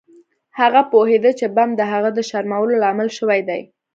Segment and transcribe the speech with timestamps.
[0.59, 3.61] هغه پوهیده چې بم د هغه د شرمولو لامل شوی دی